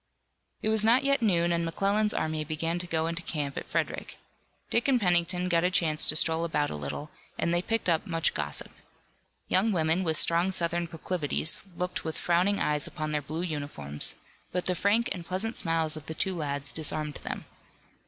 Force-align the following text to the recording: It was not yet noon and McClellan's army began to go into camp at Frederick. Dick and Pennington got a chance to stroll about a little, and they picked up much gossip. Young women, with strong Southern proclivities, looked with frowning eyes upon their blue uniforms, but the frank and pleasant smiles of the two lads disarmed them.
It 0.63 0.69
was 0.69 0.83
not 0.83 1.03
yet 1.03 1.21
noon 1.21 1.51
and 1.51 1.63
McClellan's 1.63 2.11
army 2.15 2.43
began 2.43 2.79
to 2.79 2.87
go 2.87 3.05
into 3.05 3.21
camp 3.21 3.55
at 3.55 3.69
Frederick. 3.69 4.17
Dick 4.71 4.87
and 4.87 4.99
Pennington 4.99 5.47
got 5.47 5.63
a 5.63 5.69
chance 5.69 6.09
to 6.09 6.15
stroll 6.15 6.43
about 6.43 6.71
a 6.71 6.75
little, 6.75 7.11
and 7.37 7.53
they 7.53 7.61
picked 7.61 7.87
up 7.87 8.07
much 8.07 8.33
gossip. 8.33 8.71
Young 9.47 9.71
women, 9.71 10.03
with 10.03 10.17
strong 10.17 10.49
Southern 10.49 10.87
proclivities, 10.87 11.61
looked 11.77 12.03
with 12.03 12.17
frowning 12.17 12.59
eyes 12.59 12.87
upon 12.87 13.11
their 13.11 13.21
blue 13.21 13.43
uniforms, 13.43 14.15
but 14.51 14.65
the 14.65 14.73
frank 14.73 15.07
and 15.11 15.23
pleasant 15.23 15.55
smiles 15.55 15.95
of 15.95 16.07
the 16.07 16.15
two 16.15 16.33
lads 16.35 16.71
disarmed 16.71 17.17
them. 17.21 17.45